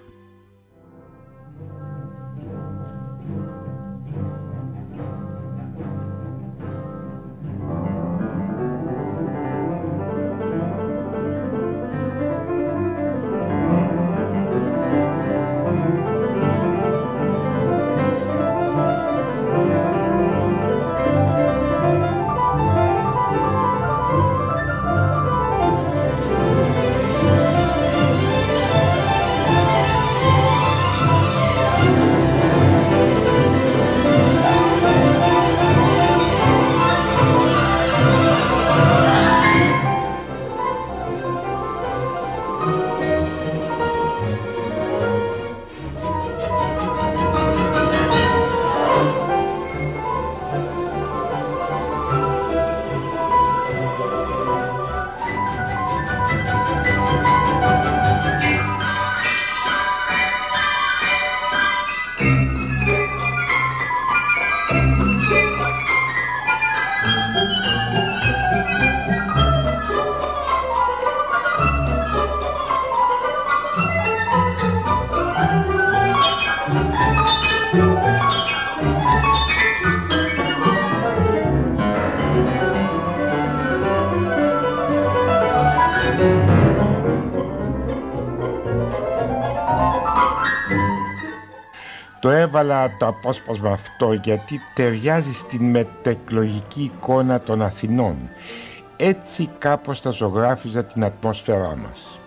Το 92.26 92.32
έβαλα 92.32 92.96
το 92.96 93.06
απόσπασμα 93.06 93.70
αυτό 93.70 94.12
γιατί 94.12 94.60
ταιριάζει 94.74 95.32
στην 95.32 95.70
μετεκλογική 95.70 96.82
εικόνα 96.82 97.40
των 97.40 97.62
Αθηνών. 97.62 98.16
Έτσι 98.96 99.48
κάπως 99.58 100.00
θα 100.00 100.10
ζωγράφιζα 100.10 100.84
την 100.84 101.04
ατμόσφαιρά 101.04 101.76
μας. 101.76 102.18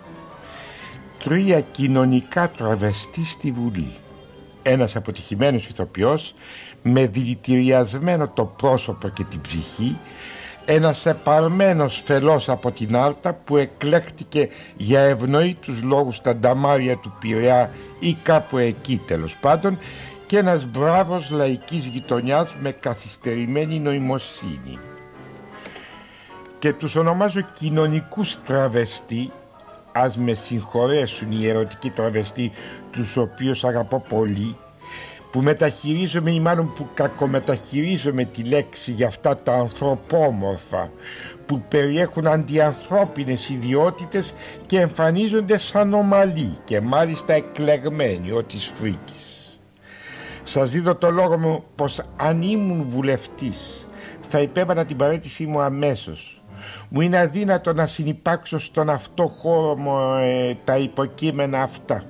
Τρία 1.24 1.62
κοινωνικά 1.62 2.50
τραβεστή 2.50 3.26
στη 3.26 3.52
Βουλή. 3.52 3.94
Ένας 4.64 4.96
αποτυχημένος 4.96 5.68
ηθοποιός 5.68 6.34
με 6.82 7.08
δηλητηριασμένο 7.08 8.28
το 8.28 8.46
πρόσωπο 8.46 9.10
και 9.10 9.24
την 9.24 9.42
ψυχή 9.42 9.98
ένας 10.72 11.06
επαρμένος 11.06 12.02
φελός 12.06 12.50
από 12.50 12.72
την 12.72 12.96
Άρτα 12.96 13.34
που 13.34 13.58
εκλέκτηκε 13.58 14.50
για 14.78 15.00
ευνοήτους 15.00 15.82
λόγους 15.82 16.16
στα 16.16 16.36
νταμάρια 16.36 16.98
του 16.98 17.14
Πειραιά 17.20 17.70
ή 18.00 18.14
κάπου 18.14 18.58
εκεί 18.58 19.02
τέλος 19.08 19.36
πάντων 19.42 19.78
και 20.28 20.38
ένας 20.38 20.66
μπράβος 20.66 21.30
λαϊκής 21.30 21.86
γειτονιάς 21.86 22.56
με 22.60 22.72
καθυστερημένη 22.72 23.80
νοημοσύνη. 23.80 24.80
Και 26.60 26.74
τους 26.74 26.96
ονομάζω 26.96 27.42
κοινωνικούς 27.60 28.38
τραβεστή 28.46 29.32
ας 29.92 30.18
με 30.18 30.34
συγχωρέσουν 30.34 31.32
οι 31.32 31.48
ερωτικοί 31.48 31.90
τραβεστή 31.90 32.52
τους 32.92 33.18
οποίους 33.18 33.64
αγαπώ 33.64 34.06
πολύ 34.10 34.56
που 35.32 35.42
μεταχειρίζομαι 35.42 36.34
ή 36.34 36.40
μάλλον 36.40 36.74
που 36.74 36.88
κακομεταχειρίζομαι 36.94 38.24
τη 38.26 38.44
λέξη 38.44 38.92
για 38.92 39.08
αυτά 39.08 39.38
τα 39.38 39.54
ανθρωπόμορφα 39.54 40.92
που 41.46 41.62
περιέχουν 41.68 42.28
αντιανθρώπινες 42.28 43.50
ιδιότητες 43.50 44.34
και 44.66 44.80
εμφανίζονται 44.80 45.58
σαν 45.58 45.94
ομαλοί 45.94 46.58
και 46.64 46.82
μάλιστα 46.82 47.34
εκλεγμένοι 47.34 48.32
ό 48.32 48.44
της 48.44 48.74
φρίκης. 48.80 49.60
Σας 50.44 50.70
δίδω 50.70 50.96
το 50.96 51.10
λόγο 51.10 51.38
μου 51.38 51.64
πως 51.76 52.02
αν 52.18 52.42
ήμουν 52.42 52.86
βουλευτής 52.90 53.88
θα 54.30 54.40
υπέβανα 54.40 54.86
την 54.86 54.98
παρέτησή 54.98 55.46
μου 55.46 55.62
αμέσως. 55.62 56.44
Μου 56.90 57.02
είναι 57.02 57.18
αδύνατο 57.18 57.74
να 57.74 57.88
συνυπάξω 57.88 58.60
στον 58.60 58.90
αυτό 58.90 59.28
χώρο 59.28 59.76
μου 59.76 59.98
ε, 60.20 60.58
τα 60.64 60.78
υποκείμενα 60.78 61.62
αυτά 61.62 62.04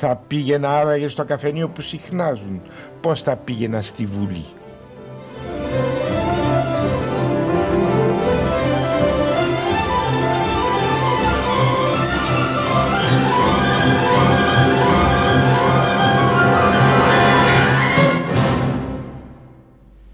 θα 0.00 0.16
πήγαινα 0.26 0.78
άραγε 0.78 1.08
στο 1.08 1.24
καφενείο 1.24 1.68
που 1.68 1.80
συχνάζουν. 1.80 2.60
Πώς 3.00 3.22
θα 3.22 3.36
πήγαινα 3.36 3.82
στη 3.82 4.06
Βουλή; 4.06 4.44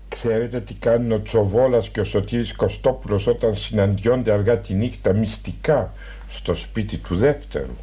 Ξέρετε 0.08 0.60
τι 0.60 0.74
κάνουν 0.74 1.12
ο 1.12 1.22
Τσοβόλας 1.22 1.88
και 1.88 2.00
ο 2.00 2.04
Σωτήρης 2.04 2.54
Κωστόπουλος 2.54 3.26
όταν 3.26 3.54
συναντιόνται 3.54 4.32
αργά 4.32 4.58
τη 4.58 4.74
νύχτα 4.74 5.12
μυστικά 5.12 5.92
στο 6.30 6.54
σπίτι 6.54 6.96
του 6.96 7.16
δεύτερου; 7.16 7.76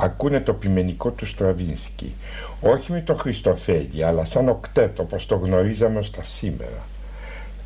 Ακούνε 0.00 0.40
το 0.40 0.52
ποιμενικό 0.52 1.10
του 1.10 1.26
Στραβίνσκι. 1.26 2.14
Όχι 2.60 2.92
με 2.92 3.00
το 3.00 3.14
Χριστοφέλη 3.14 4.04
αλλά 4.04 4.24
σαν 4.24 4.48
οκτέτο 4.48 5.02
όπως 5.02 5.26
το 5.26 5.36
γνωρίζαμε 5.36 5.98
ως 5.98 6.10
τα 6.10 6.22
σήμερα. 6.22 6.86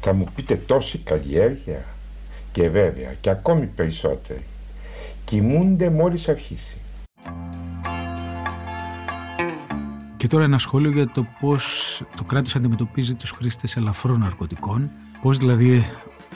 Θα 0.01 0.13
μου 0.13 0.27
πείτε 0.35 0.57
τόση 0.57 0.99
καλλιέργεια; 0.99 1.85
Και 2.53 2.69
βέβαια 2.69 3.15
και 3.21 3.31
ακόμη 3.31 3.67
περισσότεροι 3.67 4.45
κοιμούνται 5.25 5.91
μόλις 5.91 6.29
αρχίσει. 6.29 6.77
Και 10.17 10.27
τώρα 10.27 10.45
ένα 10.45 10.59
σχόλιο 10.59 10.91
για 10.91 11.11
το 11.11 11.27
πώς 11.41 12.03
το 12.17 12.25
κράτος 12.25 12.57
αντιμετωπίζει 12.57 13.15
τους 13.15 13.31
χρήστες 13.31 13.77
ελαφρών 13.77 14.19
ναρκωτικών. 14.19 14.91
Πώς 15.21 15.39
δηλαδή 15.39 15.85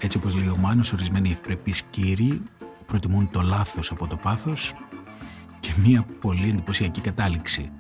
έτσι 0.01 0.19
όπως 0.19 0.35
λέει 0.35 0.49
ο 0.49 0.57
Μάνος 0.57 0.93
ορισμένοι 0.93 1.31
ευπρεπείς 1.31 1.83
κύριοι 1.83 2.43
προτιμούν 2.87 3.31
το 3.31 3.41
λάθος 3.41 3.91
από 3.91 4.07
το 4.07 4.17
πάθος 4.17 4.75
και 5.69 5.75
μία 5.89 6.05
πολύ 6.21 6.49
εντυπωσιακή 6.49 7.01
κατάληξη. 7.01 7.71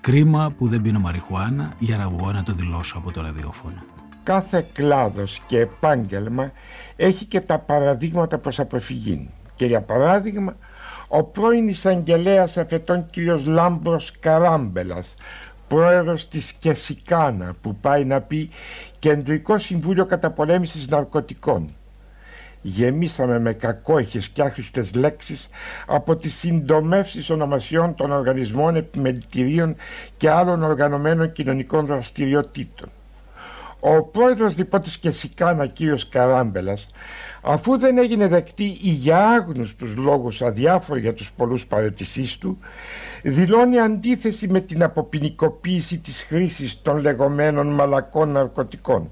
Κρίμα 0.00 0.54
που 0.58 0.68
δεν 0.68 0.82
πίνω 0.82 0.98
μαριχουάνα 0.98 1.72
για 1.78 1.96
να 1.96 2.08
βγω 2.08 2.32
να 2.32 2.42
το 2.42 2.52
δηλώσω 2.52 2.98
από 2.98 3.12
το 3.12 3.22
ραδιόφωνο. 3.22 3.84
Κάθε 4.22 4.66
κλάδος 4.72 5.42
και 5.46 5.58
επάγγελμα 5.58 6.52
έχει 6.96 7.24
και 7.24 7.40
τα 7.40 7.58
παραδείγματα 7.58 8.38
προς 8.38 8.58
αποφυγή. 8.58 9.30
Και 9.56 9.66
για 9.66 9.80
παράδειγμα, 9.80 10.56
ο 11.08 11.22
πρώην 11.22 11.68
εισαγγελέας 11.68 12.56
αφετών 12.56 13.06
κ. 13.10 13.16
Λάμπρος 13.46 14.12
Καράμπελας, 14.20 15.14
πρόεδρος 15.68 16.28
της 16.28 16.52
Κεσικάνα, 16.58 17.54
που 17.62 17.76
πάει 17.76 18.04
να 18.04 18.20
πει 18.20 18.50
Κεντρικό 18.98 19.58
Συμβούλιο 19.58 20.06
Καταπολέμησης 20.06 20.88
Ναρκωτικών 20.88 21.74
γεμίσαμε 22.66 23.38
με 23.38 23.52
κακόχες 23.52 24.28
και 24.28 24.42
άχρηστες 24.42 24.94
λέξεις 24.94 25.48
από 25.86 26.16
τις 26.16 26.34
συντομεύσεις 26.34 27.30
ονομασιών 27.30 27.94
των 27.94 28.10
οργανισμών 28.12 28.76
επιμελητηρίων 28.76 29.76
και 30.16 30.30
άλλων 30.30 30.62
οργανωμένων 30.62 31.32
κοινωνικών 31.32 31.86
δραστηριοτήτων. 31.86 32.88
Ο 33.80 34.02
πρόεδρος 34.02 34.56
λοιπόν 34.56 34.80
της 34.80 34.98
Κεσικάνα 34.98 35.66
κύριος 35.66 36.08
Καράμπελας 36.08 36.86
αφού 37.42 37.78
δεν 37.78 37.98
έγινε 37.98 38.28
δεκτή 38.28 38.78
ή 38.82 38.88
για 38.90 39.28
άγνωστους 39.28 39.96
λόγους 39.96 40.42
αδιάφοροι 40.42 41.00
για 41.00 41.14
τους 41.14 41.32
πολλούς 41.32 41.66
παρετησείς 41.66 42.38
του 42.38 42.58
δηλώνει 43.22 43.78
αντίθεση 43.78 44.48
με 44.48 44.60
την 44.60 44.82
αποποινικοποίηση 44.82 45.98
της 45.98 46.22
χρήσης 46.22 46.82
των 46.82 46.98
λεγόμενων 46.98 47.66
μαλακών 47.66 48.28
ναρκωτικών. 48.28 49.10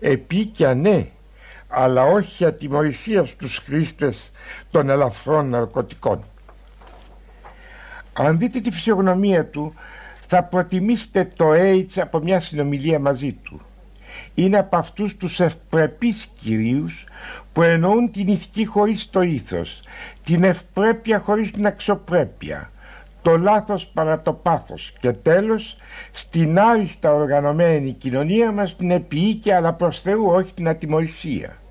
Επίκια 0.00 0.74
ναι 0.74 1.06
αλλά 1.72 2.04
όχι 2.04 2.44
ατιμορρησία 2.44 3.24
στους 3.24 3.58
χρήστες 3.58 4.30
των 4.70 4.88
ελαφρών 4.88 5.48
ναρκωτικών. 5.48 6.24
Αν 8.12 8.38
δείτε 8.38 8.60
τη 8.60 8.70
φυσιογνωμία 8.70 9.46
του 9.46 9.74
θα 10.26 10.42
προτιμήσετε 10.42 11.28
το 11.36 11.50
AIDS 11.52 11.96
από 11.96 12.18
μια 12.18 12.40
συνομιλία 12.40 12.98
μαζί 12.98 13.32
του. 13.32 13.60
Είναι 14.34 14.58
από 14.58 14.76
αυτούς 14.76 15.16
τους 15.16 15.40
ευπρεπείς 15.40 16.28
κυρίους 16.38 17.04
που 17.52 17.62
εννοούν 17.62 18.10
την 18.10 18.28
ηθική 18.28 18.64
χωρίς 18.64 19.10
το 19.10 19.22
ήθος, 19.22 19.80
την 20.24 20.44
ευπρέπεια 20.44 21.18
χωρίς 21.18 21.50
την 21.50 21.66
αξιοπρέπεια, 21.66 22.70
το 23.22 23.36
λάθος 23.36 23.86
παρά 23.86 24.20
το 24.22 24.32
πάθος 24.32 24.92
και 25.00 25.12
τέλος 25.12 25.76
στην 26.12 26.58
άριστα 26.58 27.14
οργανωμένη 27.14 27.92
κοινωνία 27.92 28.52
μας 28.52 28.76
την 28.76 28.90
επιοίκεια 28.90 29.56
αλλά 29.56 29.72
προς 29.72 30.00
Θεού 30.00 30.26
όχι 30.26 30.54
την 30.54 30.68
ατιμορρησία. 30.68 31.61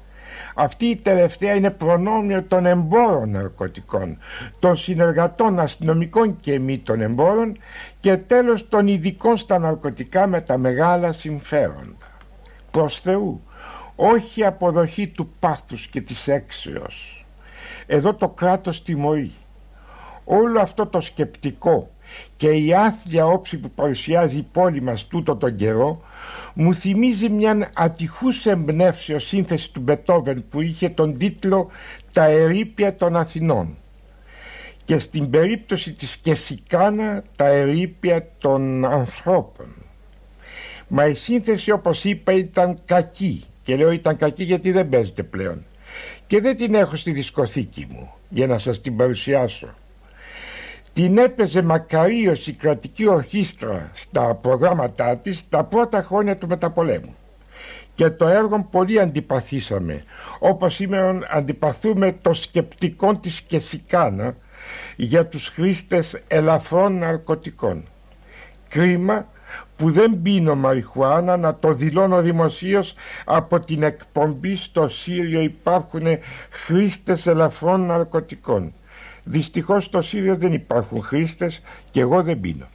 Αυτή 0.62 0.86
η 0.86 0.96
τελευταία 0.96 1.56
είναι 1.56 1.70
προνόμιο 1.70 2.44
των 2.44 2.66
εμπόρων 2.66 3.30
ναρκωτικών, 3.30 4.18
των 4.60 4.76
συνεργατών 4.76 5.60
αστυνομικών 5.60 6.36
και 6.40 6.60
μη 6.60 6.78
των 6.80 7.02
εμπόρων 7.02 7.58
και 8.00 8.18
τέλος 8.18 8.70
των 8.70 8.88
ειδικών 8.88 9.38
στα 9.38 9.60
ναρκωτικά 9.60 10.28
με 10.28 10.42
τα 10.42 10.58
μεγάλα 10.58 11.12
συμφέροντα. 11.12 12.12
Προς 12.72 13.00
Θεού, 13.00 13.42
όχι 13.96 14.46
αποδοχή 14.46 15.08
του 15.08 15.34
πάθους 15.40 15.88
και 15.88 16.02
της 16.02 16.28
έξεως. 16.28 17.26
Εδώ 17.86 18.14
το 18.14 18.30
κράτος 18.30 18.84
τιμωρεί. 18.84 19.32
Όλο 20.24 20.60
αυτό 20.60 20.88
το 20.88 21.02
σκεπτικό 21.02 21.90
και 22.38 22.50
η 22.50 22.74
άθλια 22.74 23.26
όψη 23.26 23.58
που 23.58 23.72
παρουσιάζει 23.72 24.38
η 24.38 24.48
πόλη 24.52 24.82
μας 24.82 25.08
τούτο 25.08 25.36
τον 25.36 25.56
καιρό 25.56 26.02
μου 26.54 26.76
θυμίζει 26.76 27.30
μια 27.30 27.70
ατυχούς 27.76 28.46
εμπνεύσεως 28.46 29.28
σύνθεση 29.28 29.72
του 29.72 29.80
Μπετόβεν 29.80 30.44
που 30.50 30.62
είχε 30.62 30.90
τον 30.90 31.18
τίτλο 31.18 31.70
«Τα 32.14 32.24
ερήπια 32.24 32.96
των 32.96 33.16
Αθηνών» 33.16 33.78
και 34.86 35.00
στην 35.00 35.30
περίπτωση 35.30 35.94
της 35.94 36.18
Κεσικάνα 36.18 37.24
τα 37.38 37.48
ερήπια 37.48 38.28
των 38.38 38.86
ανθρώπων. 38.86 39.68
Μα 40.88 41.06
η 41.06 41.14
σύνθεση 41.14 41.72
όπως 41.72 42.04
είπα 42.04 42.32
ήταν 42.32 42.80
κακή. 42.86 43.44
Και 43.64 43.76
λέω 43.76 43.92
ήταν 43.92 44.18
κακή 44.18 44.44
γιατί 44.44 44.72
δεν 44.72 44.90
παίζεται 44.90 45.24
πλέον 45.24 45.66
και 46.28 46.42
δεν 46.42 46.58
την 46.58 46.76
έχω 46.76 46.96
στη 46.96 47.12
δισκοθήκη 47.12 47.88
μου 47.90 48.14
για 48.30 48.48
να 48.48 48.58
σας 48.58 48.82
την 48.82 48.96
παρουσιάσω 48.96 49.74
την 50.94 51.18
έπαιζε 51.18 51.62
μακαρίως 51.62 52.48
η 52.48 52.54
κρατική 52.54 53.08
ορχήστρα 53.08 53.90
στα 53.94 54.36
προγράμματά 54.36 55.18
της 55.18 55.50
τα 55.50 55.64
πρώτα 55.64 56.02
χρόνια 56.02 56.38
του 56.38 56.48
μεταπολέμου. 56.48 57.16
Και 57.96 58.10
το 58.10 58.28
έργο 58.28 58.68
πολύ 58.72 59.00
αντιπαθήσαμε. 59.00 60.04
Όπως 60.40 60.76
σήμερα 60.76 61.20
αντιπαθούμε 61.30 62.16
το 62.22 62.34
σκεπτικό 62.34 63.16
της 63.16 63.42
Κεσικάνα 63.42 64.36
για 64.96 65.26
τους 65.26 65.48
χρήστες 65.48 66.22
ελαφρών 66.28 66.98
ναρκωτικών. 66.98 67.84
Κρίμα 68.70 69.28
που 69.78 69.92
δεν 69.92 70.22
πίνω 70.22 70.56
μαριχουάνα 70.56 71.38
να 71.38 71.56
το 71.56 71.74
δηλώνω 71.74 72.22
δημοσίως 72.22 72.94
από 73.26 73.60
την 73.60 73.84
εκπομπή 73.84 74.56
στο 74.56 74.90
Σύριο 74.90 75.42
υπάρχουν 75.42 76.04
χρήστες 76.50 77.28
ελαφρών 77.28 77.86
ναρκωτικών 77.86 78.74
Δυστυχώς 79.24 79.86
στο 79.86 80.02
Σύριο 80.02 80.36
δεν 80.36 80.54
υπάρχουν 80.54 81.02
χρήστες 81.02 81.62
και 81.92 82.00
εγώ 82.00 82.24
δεν 82.24 82.40
πίνω. 82.40 82.68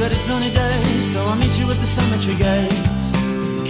dreaded 0.00 0.24
sunny 0.24 0.50
days, 0.50 1.14
gates. 2.36 3.06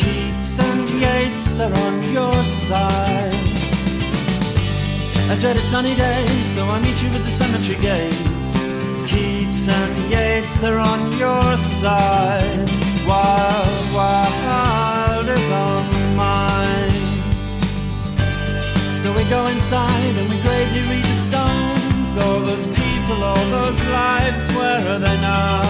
Keats 0.01 0.61
and 0.61 0.89
Yates 1.03 1.59
are 1.59 1.75
on 1.75 1.95
gates. 7.83 8.21
And 9.69 10.11
Yates 10.11 10.65
are 10.65 10.79
on 10.79 11.13
your 11.19 11.57
side. 11.57 12.69
Wild, 13.07 13.95
wild 13.95 15.29
is 15.29 15.51
on 15.51 16.17
mine. 16.17 17.23
So 19.03 19.13
we 19.13 19.25
go 19.25 19.47
inside 19.47 20.15
and 20.21 20.31
we 20.31 20.41
gravely 20.41 20.83
read 20.91 21.05
the 21.05 21.19
stones. 21.29 22.13
All 22.25 22.41
those 22.41 22.67
people, 22.69 23.23
all 23.23 23.45
those 23.59 23.81
lives, 23.91 24.43
where 24.57 24.83
are 24.93 24.99
they 24.99 25.19
now? 25.21 25.63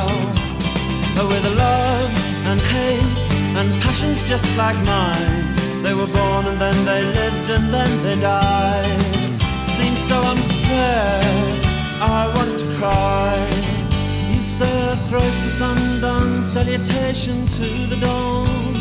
Oh, 1.18 1.26
with 1.29 1.44
loves 1.57 2.20
and 2.48 2.61
hates 2.61 3.31
and 3.59 3.83
passions 3.83 4.22
just 4.29 4.46
like 4.57 4.79
mine. 4.85 5.83
They 5.83 5.94
were 5.94 6.11
born 6.18 6.46
and 6.46 6.59
then 6.59 6.79
they 6.85 7.03
lived 7.03 7.50
and 7.50 7.72
then 7.74 7.90
they 8.05 8.20
died. 8.20 9.03
Seems 9.64 10.00
so 10.09 10.20
unfair, 10.20 11.22
I 12.03 12.33
want 12.37 12.59
to 12.59 12.66
cry. 12.79 13.69
A 14.62 14.94
thrice 15.09 15.38
the 15.40 15.51
sun 15.59 16.42
salutation 16.42 17.46
to 17.46 17.87
the 17.87 17.96
dawn, 17.96 18.75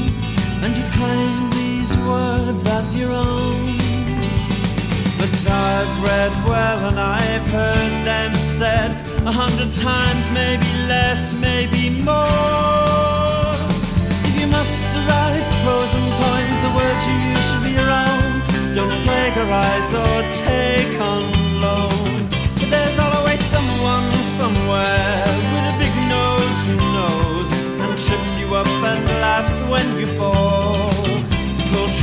and 0.61 0.75
you 0.75 0.83
claim 0.91 1.49
these 1.51 1.97
words 1.99 2.65
as 2.65 2.97
your 2.97 3.11
own. 3.11 3.77
But 5.17 5.47
I've 5.49 6.03
read 6.03 6.33
well 6.45 6.89
and 6.89 6.99
I've 6.99 7.47
heard 7.47 8.05
them 8.05 8.33
said 8.33 8.91
a 9.25 9.31
hundred 9.31 9.73
times, 9.75 10.25
maybe 10.33 10.67
less, 10.87 11.39
maybe 11.39 11.88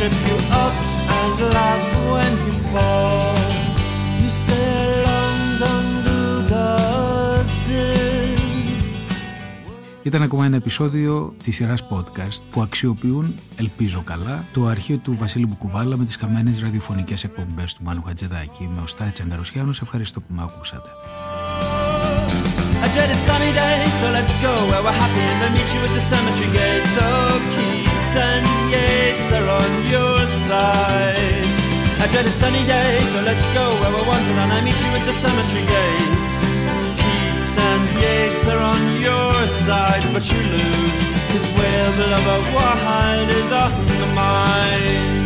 trip 0.06 0.28
you 0.28 0.38
up 0.64 0.74
and 1.18 1.36
laugh 1.56 1.86
when 2.12 2.32
you 2.46 2.54
fall. 2.70 3.34
You 4.22 4.30
say 4.44 5.04
London 5.08 5.84
Ήταν 10.02 10.22
ακόμα 10.22 10.44
ένα 10.44 10.56
επεισόδιο 10.56 11.34
της 11.44 11.54
σειράς 11.54 11.86
podcast 11.90 12.44
που 12.50 12.62
αξιοποιούν, 12.62 13.34
ελπίζω 13.56 14.02
καλά, 14.04 14.44
το 14.52 14.66
αρχείο 14.66 14.96
του 14.96 15.16
Βασίλη 15.18 15.46
Μπουκουβάλα 15.46 15.96
με 15.96 16.04
τις 16.04 16.16
χαμένε 16.16 16.52
ραδιοφωνικές 16.62 17.24
εκπομπές 17.24 17.74
του 17.74 17.82
Μάνου 17.84 18.02
Χατζεδάκη. 18.06 18.68
Με 18.74 18.80
ο 18.80 18.86
Στάι 18.86 19.10
Τσαγκαρουσιάνο, 19.10 19.70
ευχαριστώ 19.82 20.20
που 20.20 20.26
με 20.28 20.42
ακούσατε. 20.42 20.88
A 22.84 22.88
dreaded 22.94 23.20
sunny 23.28 23.52
day, 23.62 23.78
so 23.98 24.06
let's 24.16 24.36
go 24.46 24.52
where 24.70 24.82
we're 24.86 24.98
happy 25.04 25.24
and 25.30 25.38
then 25.42 25.52
meet 25.56 25.68
you 25.74 25.80
at 25.88 25.92
the 25.98 26.04
cemetery 26.10 26.50
gate. 26.56 26.86
So 26.96 27.06
Keats 27.54 27.95
and 28.16 28.46
Yates 28.72 29.28
are 29.38 29.48
on 29.60 29.72
your 29.94 30.18
side. 30.48 31.44
I 32.02 32.06
dread 32.10 32.26
a 32.26 32.30
sunny 32.30 32.64
day, 32.64 32.98
so 33.12 33.20
let's 33.22 33.46
go 33.52 33.64
where 33.80 33.92
we're 33.92 34.08
wanted 34.08 34.36
and 34.42 34.52
I 34.52 34.60
meet 34.62 34.78
you 34.84 34.90
at 34.98 35.04
the 35.04 35.16
cemetery 35.22 35.64
gate. 35.74 36.36
and 37.68 37.84
Yates 38.02 38.44
are 38.52 38.62
on 38.72 38.82
your 39.00 39.34
side, 39.64 40.04
but 40.12 40.24
you 40.32 40.40
lose. 40.56 40.98
Cause 41.30 41.46
where 41.58 41.90
the 41.98 42.06
lover 42.14 42.40
wide 42.56 43.28
is 43.40 43.52
on 43.52 43.72
the 44.00 44.10
mind. 44.14 45.25